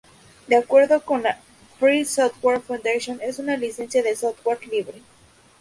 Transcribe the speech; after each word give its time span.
De 0.47 0.55
acuerdo 0.55 1.05
con 1.05 1.21
la 1.21 1.39
Free 1.79 2.05
Software 2.05 2.59
Foundation, 2.59 3.19
es 3.21 3.37
una 3.37 3.55
licencia 3.55 4.01
de 4.01 4.15
software 4.15 4.65
libre. 4.65 5.03